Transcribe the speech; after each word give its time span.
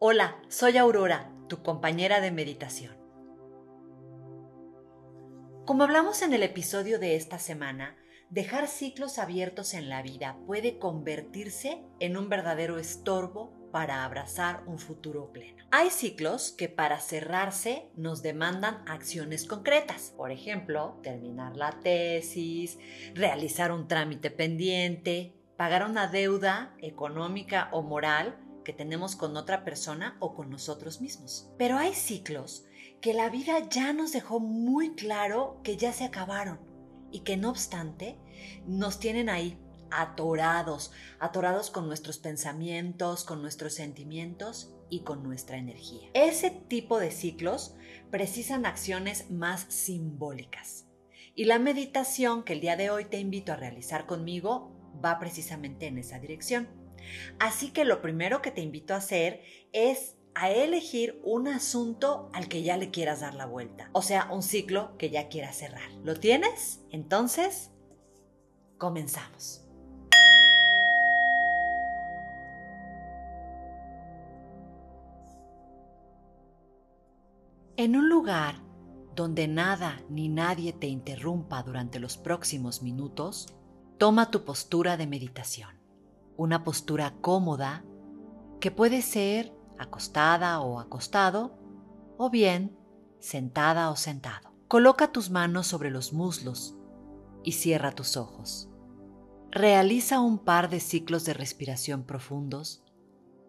Hola, 0.00 0.40
soy 0.46 0.76
Aurora, 0.76 1.28
tu 1.48 1.64
compañera 1.64 2.20
de 2.20 2.30
meditación. 2.30 2.96
Como 5.66 5.82
hablamos 5.82 6.22
en 6.22 6.32
el 6.32 6.44
episodio 6.44 7.00
de 7.00 7.16
esta 7.16 7.40
semana, 7.40 7.96
dejar 8.30 8.68
ciclos 8.68 9.18
abiertos 9.18 9.74
en 9.74 9.88
la 9.88 10.00
vida 10.02 10.38
puede 10.46 10.78
convertirse 10.78 11.82
en 11.98 12.16
un 12.16 12.28
verdadero 12.28 12.78
estorbo 12.78 13.52
para 13.72 14.04
abrazar 14.04 14.62
un 14.68 14.78
futuro 14.78 15.32
pleno. 15.32 15.64
Hay 15.72 15.90
ciclos 15.90 16.52
que 16.52 16.68
para 16.68 17.00
cerrarse 17.00 17.90
nos 17.96 18.22
demandan 18.22 18.84
acciones 18.86 19.46
concretas, 19.46 20.14
por 20.16 20.30
ejemplo, 20.30 21.00
terminar 21.02 21.56
la 21.56 21.72
tesis, 21.80 22.78
realizar 23.14 23.72
un 23.72 23.88
trámite 23.88 24.30
pendiente, 24.30 25.34
pagar 25.56 25.84
una 25.90 26.06
deuda 26.06 26.76
económica 26.78 27.68
o 27.72 27.82
moral 27.82 28.38
tenemos 28.72 29.16
con 29.16 29.36
otra 29.36 29.64
persona 29.64 30.16
o 30.20 30.34
con 30.34 30.50
nosotros 30.50 31.00
mismos. 31.00 31.50
Pero 31.58 31.78
hay 31.78 31.94
ciclos 31.94 32.64
que 33.00 33.14
la 33.14 33.28
vida 33.30 33.68
ya 33.68 33.92
nos 33.92 34.12
dejó 34.12 34.40
muy 34.40 34.94
claro 34.94 35.60
que 35.62 35.76
ya 35.76 35.92
se 35.92 36.04
acabaron 36.04 36.60
y 37.10 37.20
que 37.20 37.36
no 37.36 37.50
obstante 37.50 38.18
nos 38.66 38.98
tienen 38.98 39.28
ahí 39.28 39.58
atorados, 39.90 40.92
atorados 41.18 41.70
con 41.70 41.86
nuestros 41.86 42.18
pensamientos, 42.18 43.24
con 43.24 43.42
nuestros 43.42 43.74
sentimientos 43.74 44.74
y 44.90 45.00
con 45.00 45.22
nuestra 45.22 45.56
energía. 45.56 46.08
Ese 46.14 46.50
tipo 46.50 46.98
de 46.98 47.10
ciclos 47.10 47.74
precisan 48.10 48.66
acciones 48.66 49.30
más 49.30 49.66
simbólicas. 49.68 50.86
Y 51.34 51.44
la 51.44 51.58
meditación 51.58 52.42
que 52.42 52.54
el 52.54 52.60
día 52.60 52.76
de 52.76 52.90
hoy 52.90 53.04
te 53.04 53.18
invito 53.20 53.52
a 53.52 53.56
realizar 53.56 54.06
conmigo 54.06 54.72
va 55.04 55.18
precisamente 55.18 55.86
en 55.86 55.98
esa 55.98 56.18
dirección. 56.18 56.68
Así 57.38 57.70
que 57.70 57.84
lo 57.84 58.02
primero 58.02 58.42
que 58.42 58.50
te 58.50 58.60
invito 58.60 58.94
a 58.94 58.98
hacer 58.98 59.42
es 59.72 60.16
a 60.34 60.50
elegir 60.50 61.20
un 61.24 61.48
asunto 61.48 62.30
al 62.32 62.48
que 62.48 62.62
ya 62.62 62.76
le 62.76 62.90
quieras 62.90 63.20
dar 63.20 63.34
la 63.34 63.46
vuelta, 63.46 63.90
o 63.92 64.02
sea, 64.02 64.28
un 64.30 64.42
ciclo 64.42 64.96
que 64.96 65.10
ya 65.10 65.28
quieras 65.28 65.56
cerrar. 65.56 65.90
¿Lo 66.04 66.14
tienes? 66.14 66.80
Entonces, 66.90 67.72
comenzamos. 68.78 69.64
En 77.76 77.96
un 77.96 78.08
lugar 78.08 78.56
donde 79.14 79.48
nada 79.48 80.00
ni 80.08 80.28
nadie 80.28 80.72
te 80.72 80.86
interrumpa 80.86 81.62
durante 81.64 81.98
los 81.98 82.16
próximos 82.16 82.82
minutos, 82.82 83.54
toma 83.98 84.30
tu 84.30 84.44
postura 84.44 84.96
de 84.96 85.08
meditación 85.08 85.77
una 86.38 86.62
postura 86.62 87.14
cómoda 87.20 87.84
que 88.60 88.70
puede 88.70 89.02
ser 89.02 89.52
acostada 89.76 90.60
o 90.60 90.78
acostado 90.78 91.58
o 92.16 92.30
bien 92.30 92.78
sentada 93.18 93.90
o 93.90 93.96
sentado. 93.96 94.54
Coloca 94.68 95.10
tus 95.10 95.30
manos 95.30 95.66
sobre 95.66 95.90
los 95.90 96.12
muslos 96.12 96.76
y 97.42 97.52
cierra 97.52 97.90
tus 97.90 98.16
ojos. 98.16 98.70
Realiza 99.50 100.20
un 100.20 100.38
par 100.38 100.70
de 100.70 100.78
ciclos 100.78 101.24
de 101.24 101.34
respiración 101.34 102.04
profundos 102.04 102.84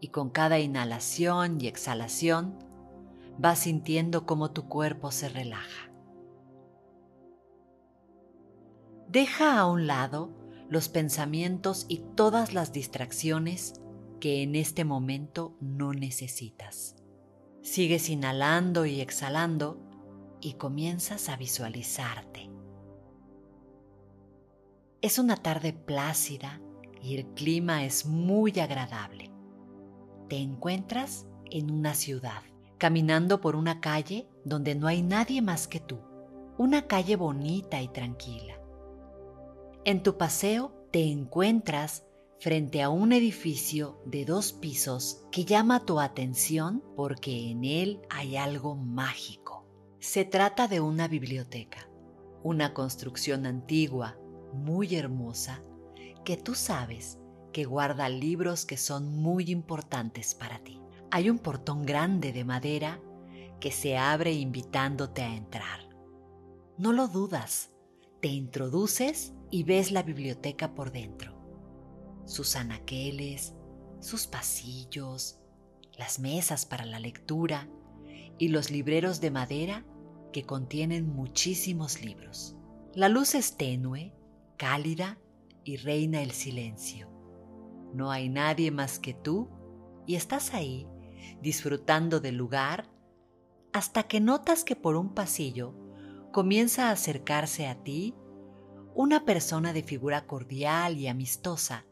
y 0.01 0.07
con 0.07 0.31
cada 0.31 0.59
inhalación 0.59 1.61
y 1.61 1.67
exhalación 1.67 2.57
vas 3.37 3.59
sintiendo 3.59 4.25
cómo 4.25 4.49
tu 4.51 4.67
cuerpo 4.67 5.11
se 5.11 5.29
relaja. 5.29 5.91
Deja 9.07 9.59
a 9.59 9.67
un 9.67 9.85
lado 9.85 10.38
los 10.69 10.87
pensamientos 10.87 11.85
y 11.89 12.03
todas 12.15 12.53
las 12.53 12.71
distracciones 12.71 13.73
que 14.19 14.43
en 14.43 14.55
este 14.55 14.85
momento 14.85 15.55
no 15.59 15.93
necesitas. 15.93 16.95
Sigues 17.61 18.09
inhalando 18.09 18.85
y 18.85 19.01
exhalando 19.01 19.79
y 20.41 20.53
comienzas 20.53 21.29
a 21.29 21.35
visualizarte. 21.37 22.49
Es 25.01 25.17
una 25.17 25.37
tarde 25.37 25.73
plácida 25.73 26.61
y 27.01 27.15
el 27.15 27.25
clima 27.33 27.85
es 27.85 28.05
muy 28.05 28.59
agradable. 28.59 29.31
Te 30.27 30.37
encuentras 30.37 31.25
en 31.49 31.71
una 31.71 31.95
ciudad, 31.95 32.43
caminando 32.77 33.41
por 33.41 33.55
una 33.55 33.81
calle 33.81 34.27
donde 34.45 34.75
no 34.75 34.87
hay 34.87 35.01
nadie 35.01 35.41
más 35.41 35.67
que 35.67 35.79
tú, 35.79 35.99
una 36.57 36.85
calle 36.87 37.15
bonita 37.15 37.81
y 37.81 37.87
tranquila. 37.87 38.58
En 39.89 40.03
tu 40.03 40.17
paseo 40.17 40.71
te 40.91 41.09
encuentras 41.09 42.05
frente 42.39 42.83
a 42.83 42.89
un 42.89 43.11
edificio 43.11 43.99
de 44.05 44.23
dos 44.23 44.53
pisos 44.53 45.25
que 45.31 45.45
llama 45.45 45.83
tu 45.83 45.99
atención 45.99 46.83
porque 46.95 47.49
en 47.49 47.63
él 47.63 47.99
hay 48.07 48.37
algo 48.37 48.75
mágico. 48.75 49.65
Se 49.99 50.25
trata 50.25 50.67
de 50.67 50.79
una 50.79 51.07
biblioteca, 51.07 51.89
una 52.43 52.75
construcción 52.75 53.47
antigua, 53.47 54.15
muy 54.53 54.93
hermosa, 54.93 55.63
que 56.23 56.37
tú 56.37 56.53
sabes 56.53 57.17
que 57.51 57.65
guarda 57.65 58.09
libros 58.09 58.67
que 58.67 58.77
son 58.77 59.15
muy 59.15 59.49
importantes 59.49 60.35
para 60.35 60.59
ti. 60.59 60.79
Hay 61.09 61.31
un 61.31 61.39
portón 61.39 61.87
grande 61.87 62.31
de 62.31 62.45
madera 62.45 63.01
que 63.59 63.71
se 63.71 63.97
abre 63.97 64.33
invitándote 64.33 65.23
a 65.23 65.35
entrar. 65.35 65.89
No 66.77 66.93
lo 66.93 67.07
dudas, 67.07 67.71
te 68.21 68.27
introduces 68.27 69.33
y 69.51 69.63
ves 69.63 69.91
la 69.91 70.03
biblioteca 70.03 70.73
por 70.73 70.91
dentro. 70.91 71.35
Sus 72.25 72.55
anaqueles, 72.55 73.55
sus 73.99 74.27
pasillos, 74.27 75.39
las 75.97 76.19
mesas 76.19 76.65
para 76.65 76.85
la 76.85 76.99
lectura 76.99 77.67
y 78.37 78.49
los 78.49 78.71
libreros 78.71 79.19
de 79.21 79.31
madera 79.31 79.85
que 80.31 80.43
contienen 80.43 81.07
muchísimos 81.07 82.03
libros. 82.03 82.55
La 82.93 83.09
luz 83.09 83.35
es 83.35 83.57
tenue, 83.57 84.13
cálida 84.57 85.19
y 85.63 85.77
reina 85.77 86.21
el 86.21 86.31
silencio. 86.31 87.09
No 87.93 88.11
hay 88.11 88.29
nadie 88.29 88.71
más 88.71 88.99
que 88.99 89.13
tú 89.13 89.49
y 90.05 90.15
estás 90.15 90.53
ahí 90.53 90.87
disfrutando 91.41 92.19
del 92.19 92.35
lugar 92.35 92.89
hasta 93.73 94.03
que 94.03 94.19
notas 94.19 94.63
que 94.63 94.75
por 94.75 94.95
un 94.95 95.13
pasillo 95.13 95.75
comienza 96.31 96.89
a 96.89 96.91
acercarse 96.91 97.67
a 97.67 97.83
ti 97.83 98.15
una 98.99 99.23
persona 99.23 99.71
de 99.71 99.81
figura 99.81 100.27
cordial 100.27 100.97
y 100.97 101.07
amistosa 101.07 101.85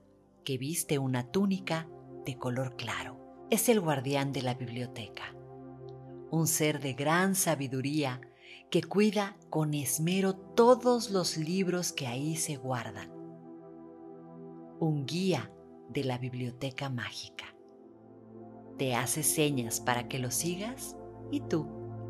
que 0.43 0.57
viste 0.57 0.99
una 0.99 1.31
túnica 1.31 1.87
de 2.25 2.37
color 2.37 2.75
claro. 2.75 3.45
Es 3.49 3.69
el 3.69 3.79
guardián 3.79 4.33
de 4.33 4.41
la 4.41 4.55
biblioteca, 4.55 5.33
un 6.31 6.47
ser 6.47 6.81
de 6.81 6.91
gran 6.95 7.33
sabiduría 7.35 8.19
que 8.69 8.83
cuida 8.83 9.37
con 9.49 9.73
esmero 9.73 10.35
todos 10.35 11.09
los 11.09 11.37
libros 11.37 11.93
que 11.93 12.07
ahí 12.07 12.35
se 12.35 12.57
guardan. 12.57 13.09
Un 14.81 15.05
guía 15.05 15.49
de 15.87 16.03
la 16.03 16.17
biblioteca 16.17 16.89
mágica. 16.89 17.55
Te 18.77 18.95
hace 18.95 19.23
señas 19.23 19.79
para 19.79 20.09
que 20.09 20.19
lo 20.19 20.29
sigas 20.29 20.97
y 21.31 21.39
tú 21.39 21.69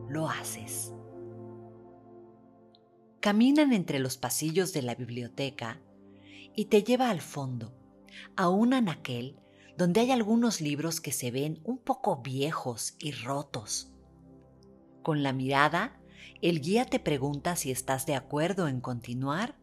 lo 0.10 0.28
haces. 0.28 0.92
Caminan 3.20 3.74
entre 3.74 3.98
los 3.98 4.16
pasillos 4.16 4.74
de 4.74 4.84
la 4.84 4.94
biblioteca 4.94 5.82
y 6.56 6.66
te 6.66 6.84
lleva 6.84 7.10
al 7.10 7.22
fondo, 7.22 7.74
a 8.36 8.48
un 8.50 8.74
anaquel 8.74 9.40
donde 9.76 10.02
hay 10.02 10.12
algunos 10.12 10.62
libros 10.62 11.02
que 11.02 11.12
se 11.12 11.32
ven 11.32 11.60
un 11.64 11.80
poco 11.80 12.22
viejos 12.22 12.96
y 13.00 13.12
rotos. 13.12 13.92
Con 15.02 15.24
la 15.24 15.34
mirada, 15.34 16.00
el 16.42 16.62
guía 16.62 16.86
te 16.86 17.00
pregunta 17.00 17.56
si 17.56 17.72
estás 17.72 18.06
de 18.06 18.14
acuerdo 18.14 18.68
en 18.68 18.82
continuar 18.82 19.58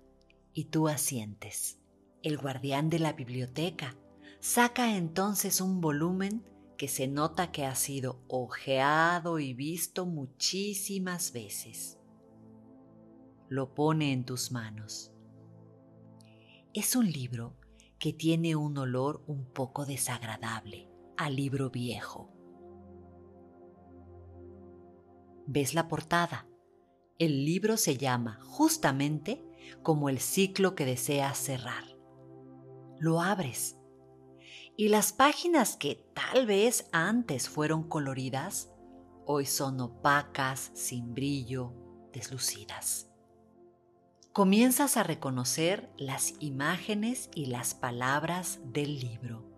y 0.53 0.65
tú 0.65 0.88
asientes. 0.88 1.78
El 2.22 2.39
guardián 2.39 2.91
de 2.91 2.98
la 2.98 3.12
biblioteca 3.12 3.97
saca 4.41 4.97
entonces 4.97 5.60
un 5.60 5.80
volumen 5.80 6.45
que 6.77 6.89
se 6.89 7.07
nota 7.07 7.53
que 7.53 7.66
ha 7.66 7.77
sido 7.77 8.21
ojeado 8.27 9.39
y 9.39 9.54
visto 9.54 10.07
muchísimas 10.07 11.33
veces 11.33 11.98
lo 13.49 13.75
pone 13.75 14.13
en 14.13 14.25
tus 14.25 14.53
manos. 14.53 15.13
Es 16.73 16.97
un 16.97 17.11
libro 17.11 17.57
que 17.99 18.13
tiene 18.13 18.57
un 18.57 18.77
olor 18.79 19.23
un 19.27 19.45
poco 19.45 19.85
desagradable 19.85 20.91
a 21.17 21.31
libro 21.31 21.71
viejo. 21.71 22.31
¿Ves 25.47 25.75
la 25.75 25.89
portada? 25.89 26.49
El 27.19 27.45
libro 27.45 27.77
se 27.77 27.97
llama 27.97 28.41
justamente 28.43 29.45
como 29.83 30.09
el 30.09 30.19
ciclo 30.19 30.75
que 30.75 30.85
deseas 30.85 31.39
cerrar. 31.39 31.85
Lo 32.99 33.21
abres 33.21 33.77
y 34.77 34.89
las 34.89 35.13
páginas 35.13 35.77
que 35.77 36.05
tal 36.15 36.47
vez 36.47 36.89
antes 36.91 37.49
fueron 37.49 37.85
coloridas, 37.85 38.73
hoy 39.27 39.47
son 39.47 39.81
opacas, 39.81 40.73
sin 40.75 41.15
brillo, 41.15 41.73
deslucidas 42.13 43.14
comienzas 44.34 44.97
a 44.97 45.04
reconocer 45.04 45.89
las 45.97 46.34
imágenes 46.41 47.31
y 47.36 47.47
las 47.47 47.77
palabras 47.77 48.59
del 48.65 48.98
libro. 48.98 49.48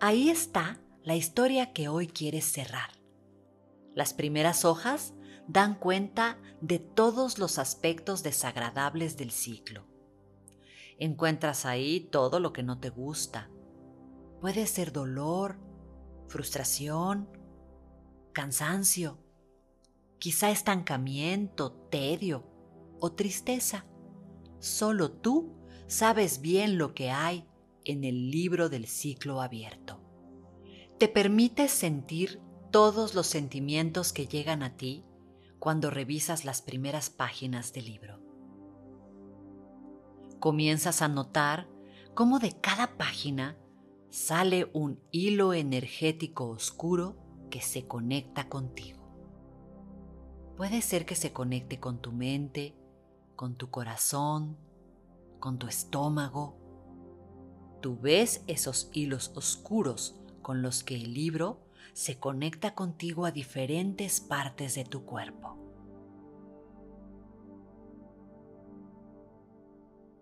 Ahí 0.00 0.30
está 0.30 0.80
la 1.04 1.14
historia 1.14 1.72
que 1.72 1.86
hoy 1.86 2.08
quieres 2.08 2.44
cerrar. 2.44 2.90
Las 3.94 4.14
primeras 4.14 4.64
hojas 4.64 5.14
dan 5.46 5.76
cuenta 5.76 6.38
de 6.60 6.80
todos 6.80 7.38
los 7.38 7.60
aspectos 7.60 8.24
desagradables 8.24 9.16
del 9.16 9.30
ciclo. 9.30 9.86
Encuentras 10.98 11.64
ahí 11.64 12.00
todo 12.00 12.40
lo 12.40 12.52
que 12.52 12.64
no 12.64 12.80
te 12.80 12.90
gusta. 12.90 13.48
Puede 14.40 14.66
ser 14.66 14.90
dolor, 14.90 15.56
frustración, 16.26 17.28
cansancio, 18.32 19.20
quizá 20.18 20.50
estancamiento, 20.50 21.70
tedio 21.92 22.44
o 22.98 23.12
tristeza. 23.12 23.86
Solo 24.66 25.12
tú 25.12 25.52
sabes 25.86 26.40
bien 26.40 26.76
lo 26.76 26.92
que 26.92 27.12
hay 27.12 27.46
en 27.84 28.02
el 28.02 28.32
libro 28.32 28.68
del 28.68 28.88
ciclo 28.88 29.40
abierto. 29.40 30.00
Te 30.98 31.06
permites 31.06 31.70
sentir 31.70 32.40
todos 32.72 33.14
los 33.14 33.28
sentimientos 33.28 34.12
que 34.12 34.26
llegan 34.26 34.64
a 34.64 34.76
ti 34.76 35.04
cuando 35.60 35.88
revisas 35.88 36.44
las 36.44 36.62
primeras 36.62 37.10
páginas 37.10 37.72
del 37.72 37.84
libro. 37.84 38.20
Comienzas 40.40 41.00
a 41.00 41.06
notar 41.06 41.68
cómo 42.14 42.40
de 42.40 42.60
cada 42.60 42.96
página 42.96 43.56
sale 44.10 44.68
un 44.72 45.00
hilo 45.12 45.54
energético 45.54 46.48
oscuro 46.48 47.16
que 47.50 47.60
se 47.60 47.86
conecta 47.86 48.48
contigo. 48.48 48.98
Puede 50.56 50.82
ser 50.82 51.06
que 51.06 51.14
se 51.14 51.32
conecte 51.32 51.78
con 51.78 52.02
tu 52.02 52.10
mente, 52.10 52.74
con 53.36 53.54
tu 53.54 53.70
corazón, 53.70 54.56
con 55.38 55.58
tu 55.58 55.68
estómago. 55.68 56.56
Tú 57.80 57.98
ves 58.00 58.42
esos 58.46 58.90
hilos 58.92 59.32
oscuros 59.36 60.16
con 60.42 60.62
los 60.62 60.82
que 60.82 60.96
el 60.96 61.14
libro 61.14 61.60
se 61.92 62.18
conecta 62.18 62.74
contigo 62.74 63.26
a 63.26 63.30
diferentes 63.30 64.20
partes 64.20 64.74
de 64.74 64.84
tu 64.84 65.04
cuerpo. 65.04 65.56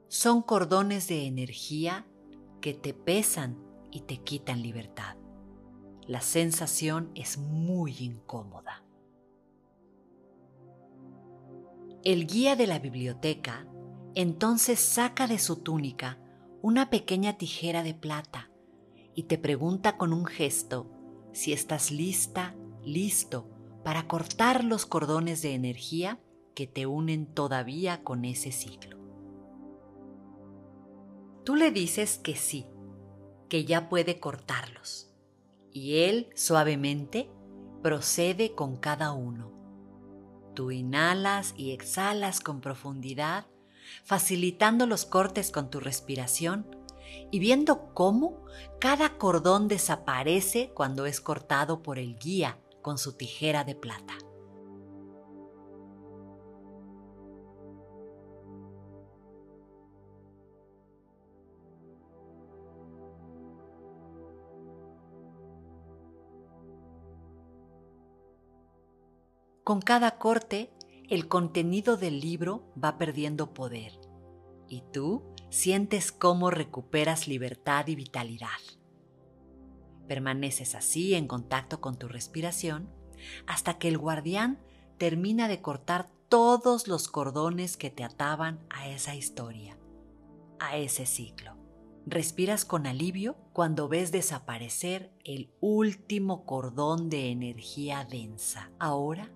Son 0.08 0.42
cordones 0.42 1.08
de 1.08 1.26
energía 1.26 2.06
que 2.60 2.74
te 2.74 2.94
pesan 2.94 3.58
y 3.90 4.02
te 4.02 4.18
quitan 4.18 4.62
libertad. 4.62 5.16
La 6.06 6.20
sensación 6.20 7.10
es 7.14 7.38
muy 7.38 7.96
incómoda. 7.98 8.83
El 12.04 12.26
guía 12.26 12.54
de 12.54 12.66
la 12.66 12.78
biblioteca 12.78 13.66
entonces 14.14 14.78
saca 14.78 15.26
de 15.26 15.38
su 15.38 15.56
túnica 15.56 16.18
una 16.60 16.90
pequeña 16.90 17.38
tijera 17.38 17.82
de 17.82 17.94
plata 17.94 18.50
y 19.14 19.22
te 19.22 19.38
pregunta 19.38 19.96
con 19.96 20.12
un 20.12 20.26
gesto 20.26 20.90
si 21.32 21.54
estás 21.54 21.90
lista, 21.90 22.54
listo 22.84 23.48
para 23.84 24.06
cortar 24.06 24.64
los 24.64 24.84
cordones 24.84 25.40
de 25.40 25.54
energía 25.54 26.20
que 26.54 26.66
te 26.66 26.84
unen 26.84 27.24
todavía 27.24 28.04
con 28.04 28.26
ese 28.26 28.52
ciclo. 28.52 28.98
Tú 31.42 31.56
le 31.56 31.70
dices 31.70 32.18
que 32.18 32.36
sí, 32.36 32.66
que 33.48 33.64
ya 33.64 33.88
puede 33.88 34.20
cortarlos, 34.20 35.10
y 35.72 36.00
él 36.00 36.28
suavemente 36.34 37.30
procede 37.82 38.54
con 38.54 38.76
cada 38.76 39.12
uno. 39.12 39.53
Tú 40.54 40.70
inhalas 40.70 41.54
y 41.56 41.72
exhalas 41.72 42.40
con 42.40 42.60
profundidad 42.60 43.46
facilitando 44.04 44.86
los 44.86 45.04
cortes 45.04 45.50
con 45.50 45.70
tu 45.70 45.80
respiración 45.80 46.66
y 47.30 47.38
viendo 47.38 47.92
cómo 47.94 48.44
cada 48.80 49.18
cordón 49.18 49.68
desaparece 49.68 50.70
cuando 50.74 51.06
es 51.06 51.20
cortado 51.20 51.82
por 51.82 51.98
el 51.98 52.16
guía 52.18 52.58
con 52.82 52.98
su 52.98 53.12
tijera 53.14 53.64
de 53.64 53.74
plata. 53.74 54.14
Con 69.64 69.80
cada 69.80 70.18
corte 70.18 70.70
el 71.08 71.26
contenido 71.26 71.96
del 71.96 72.20
libro 72.20 72.70
va 72.82 72.98
perdiendo 72.98 73.54
poder 73.54 73.98
y 74.68 74.82
tú 74.92 75.22
sientes 75.48 76.12
cómo 76.12 76.50
recuperas 76.50 77.28
libertad 77.28 77.86
y 77.86 77.94
vitalidad. 77.94 78.50
Permaneces 80.06 80.74
así 80.74 81.14
en 81.14 81.26
contacto 81.26 81.80
con 81.80 81.96
tu 81.98 82.08
respiración 82.08 82.90
hasta 83.46 83.78
que 83.78 83.88
el 83.88 83.96
guardián 83.96 84.58
termina 84.98 85.48
de 85.48 85.62
cortar 85.62 86.10
todos 86.28 86.86
los 86.86 87.08
cordones 87.08 87.78
que 87.78 87.88
te 87.88 88.04
ataban 88.04 88.60
a 88.68 88.88
esa 88.88 89.14
historia, 89.14 89.78
a 90.58 90.76
ese 90.76 91.06
ciclo. 91.06 91.56
Respiras 92.06 92.66
con 92.66 92.86
alivio 92.86 93.38
cuando 93.54 93.88
ves 93.88 94.12
desaparecer 94.12 95.10
el 95.24 95.50
último 95.60 96.44
cordón 96.44 97.08
de 97.08 97.30
energía 97.30 98.04
densa. 98.04 98.70
Ahora 98.78 99.30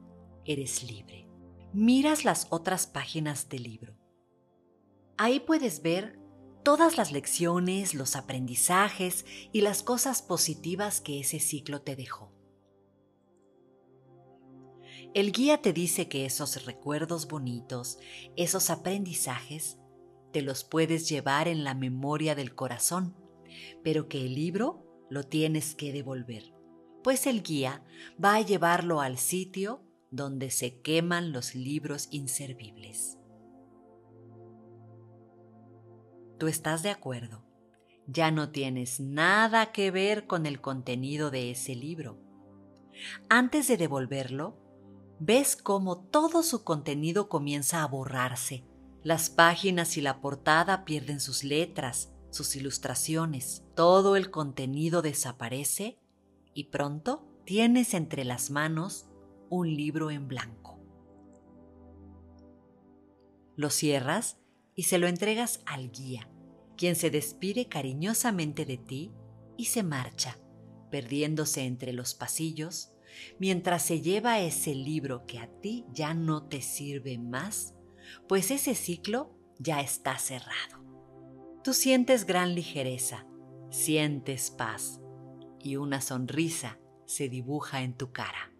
eres 0.49 0.83
libre 0.83 1.29
miras 1.73 2.25
las 2.25 2.47
otras 2.51 2.87
páginas 2.87 3.49
del 3.49 3.65
libro. 3.65 3.95
Ahí 5.17 5.41
puedes 5.41 5.83
ver 5.83 6.19
todas 6.63 6.97
las 6.97 7.13
lecciones, 7.13 7.95
los 7.95 8.17
aprendizajes 8.17 9.25
y 9.53 9.61
las 9.61 9.83
cosas 9.83 10.23
positivas 10.23 11.01
que 11.01 11.21
ese 11.21 11.41
ciclo 11.41 11.83
te 11.83 11.97
dejó. 11.97 12.33
El 15.15 15.33
guía 15.33 15.63
te 15.63 15.73
dice 15.73 16.09
que 16.09 16.27
esos 16.27 16.65
recuerdos 16.67 17.29
bonitos, 17.29 17.99
esos 18.37 18.71
aprendizajes, 18.71 19.79
te 20.33 20.43
los 20.43 20.65
puedes 20.65 21.09
llevar 21.09 21.49
en 21.49 21.65
la 21.65 21.75
memoria 21.75 22.35
del 22.35 22.55
corazón, 22.55 23.17
pero 23.83 24.09
que 24.09 24.27
el 24.27 24.35
libro 24.35 24.85
lo 25.09 25.23
tienes 25.23 25.75
que 25.75 25.93
devolver, 25.93 26.53
pues 27.03 27.27
el 27.27 27.43
guía 27.43 27.83
va 28.23 28.35
a 28.35 28.43
llevarlo 28.43 29.01
al 29.01 29.17
sitio 29.17 29.88
donde 30.11 30.51
se 30.51 30.81
queman 30.81 31.33
los 31.33 31.55
libros 31.55 32.09
inservibles. 32.11 33.19
Tú 36.39 36.47
estás 36.47 36.83
de 36.83 36.91
acuerdo. 36.91 37.45
Ya 38.07 38.31
no 38.31 38.51
tienes 38.51 39.01
nada 39.01 39.73
que 39.73 39.91
ver 39.91 40.27
con 40.27 40.47
el 40.47 40.61
contenido 40.61 41.31
de 41.31 41.51
ese 41.51 41.75
libro. 41.75 42.19
Antes 43.29 43.69
de 43.69 43.77
devolverlo, 43.77 44.57
ves 45.19 45.57
cómo 45.57 45.99
todo 45.99 46.43
su 46.43 46.65
contenido 46.65 47.29
comienza 47.29 47.83
a 47.83 47.87
borrarse. 47.87 48.65
Las 49.03 49.31
páginas 49.31 49.97
y 49.97 50.01
la 50.01 50.21
portada 50.21 50.85
pierden 50.85 51.21
sus 51.21 51.45
letras, 51.45 52.13
sus 52.31 52.57
ilustraciones. 52.57 53.65
Todo 53.75 54.17
el 54.17 54.31
contenido 54.31 55.03
desaparece 55.03 55.99
y 56.55 56.65
pronto 56.65 57.27
tienes 57.45 57.95
entre 57.95 58.25
las 58.25 58.51
manos 58.51 59.08
un 59.51 59.75
libro 59.75 60.11
en 60.11 60.29
blanco. 60.29 60.79
Lo 63.57 63.71
cierras 63.71 64.39
y 64.75 64.85
se 64.85 64.99
lo 64.99 65.09
entregas 65.09 65.61
al 65.67 65.91
guía, 65.91 66.31
quien 66.77 66.95
se 66.95 67.11
despide 67.11 67.67
cariñosamente 67.67 68.65
de 68.65 68.77
ti 68.77 69.13
y 69.57 69.67
se 69.67 69.83
marcha, 69.83 70.39
perdiéndose 70.91 71.65
entre 71.65 71.93
los 71.93 72.15
pasillos, 72.15 72.93
mientras 73.39 73.83
se 73.83 74.01
lleva 74.01 74.39
ese 74.41 74.75
libro 74.75 75.27
que 75.27 75.39
a 75.39 75.49
ti 75.61 75.85
ya 75.93 76.15
no 76.15 76.47
te 76.47 76.63
sirve 76.63 77.19
más, 77.19 77.75
pues 78.29 78.51
ese 78.51 78.75
ciclo 78.75 79.37
ya 79.59 79.81
está 79.81 80.19
cerrado. 80.19 80.85
Tú 81.65 81.75
sientes 81.75 82.25
gran 82.25 82.55
ligereza, 82.55 83.27
sientes 83.71 84.51
paz 84.51 85.01
y 85.61 85.77
una 85.77 86.01
sonrisa 86.01 86.79
se 87.05 87.29
dibuja 87.29 87.83
en 87.83 87.95
tu 87.95 88.13
cara. 88.13 88.53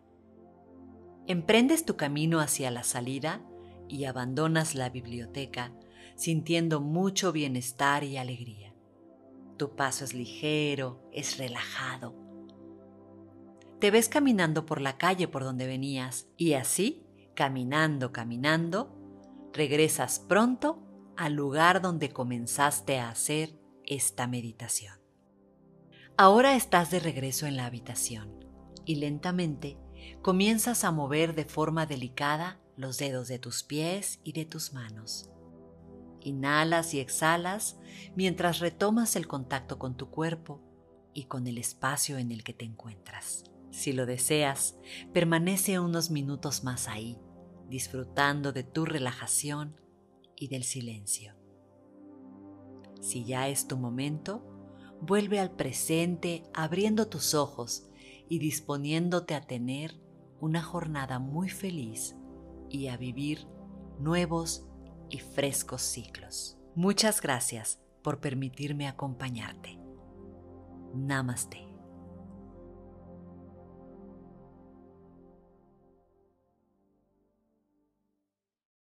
Emprendes 1.29 1.85
tu 1.85 1.97
camino 1.97 2.41
hacia 2.41 2.71
la 2.71 2.83
salida 2.83 3.43
y 3.87 4.07
abandonas 4.07 4.75
la 4.75 4.89
biblioteca 4.89 5.75
sintiendo 6.17 6.81
mucho 6.81 7.33
bienestar 7.33 8.03
y 8.03 8.17
alegría. 8.17 8.75
Tu 9.59 9.77
paso 9.77 10.07
es 10.07 10.15
ligero, 10.15 11.07
es 11.13 11.37
relajado. 11.37 12.15
Te 13.79 13.91
ves 13.91 14.09
caminando 14.09 14.65
por 14.65 14.81
la 14.81 14.97
calle 14.97 15.29
por 15.29 15.45
donde 15.45 15.67
venías 15.67 16.29
y 16.39 16.55
así, 16.55 17.05
caminando, 17.35 18.11
caminando, 18.11 18.97
regresas 19.53 20.21
pronto 20.21 20.83
al 21.19 21.35
lugar 21.35 21.83
donde 21.83 22.09
comenzaste 22.09 22.99
a 22.99 23.11
hacer 23.11 23.55
esta 23.85 24.27
meditación. 24.27 24.99
Ahora 26.17 26.57
estás 26.57 26.91
de 26.91 27.01
regreso 27.01 27.45
en 27.45 27.59
la 27.59 27.67
habitación 27.67 28.45
y 28.87 28.97
lentamente 28.97 29.77
comienzas 30.23 30.85
a 30.85 30.93
mover 30.93 31.35
de 31.35 31.45
forma 31.45 31.87
delicada 31.87 32.61
los 32.77 32.99
dedos 32.99 33.29
de 33.29 33.39
tus 33.39 33.63
pies 33.63 34.21
y 34.25 34.33
de 34.33 34.45
tus 34.45 34.73
manos. 34.73 35.31
Inhalas 36.21 36.95
y 36.95 37.01
exhalas 37.01 37.79
mientras 38.15 38.59
retomas 38.59 39.17
el 39.17 39.27
contacto 39.27 39.79
con 39.79 39.97
tu 39.97 40.11
cuerpo, 40.11 40.63
y 41.19 41.25
con 41.25 41.49
el 41.49 41.59
espacio 41.59 42.17
en 42.17 42.31
el 42.31 42.45
que 42.45 42.55
te 42.55 42.65
encuentras. 42.65 43.43
Si 43.73 43.93
lo 43.93 44.07
deseas, 44.07 44.77
permanece 45.13 45.81
unos 45.81 46.13
minutos 46.13 46.63
más 46.63 46.87
ahí, 46.87 47.19
disfrutando 47.69 48.53
de 48.53 48.63
tu 48.63 48.85
relajación 48.85 49.75
y 50.37 50.47
del 50.47 50.63
silencio. 50.63 51.35
Si 53.01 53.25
ya 53.25 53.49
es 53.49 53.67
tu 53.67 53.77
momento, 53.77 54.45
vuelve 55.01 55.41
al 55.41 55.51
presente 55.51 56.45
abriendo 56.55 57.09
tus 57.09 57.35
ojos 57.35 57.88
y 58.29 58.39
disponiéndote 58.39 59.35
a 59.35 59.41
tener 59.41 60.01
una 60.41 60.63
jornada 60.63 61.19
muy 61.19 61.49
feliz 61.49 62.17
y 62.69 62.89
a 62.89 62.97
vivir 62.97 63.47
nuevos 63.99 64.67
y 65.11 65.19
frescos 65.19 65.83
ciclos. 65.83 66.59
Muchas 66.75 67.21
gracias 67.21 67.81
por 68.03 68.21
permitirme 68.21 68.87
acompañarte. 68.87 69.79
Namaste. 70.95 71.68